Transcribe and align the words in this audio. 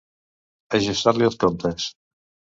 Ajustar-li 0.79 1.29
els 1.29 1.39
comptes. 1.45 1.89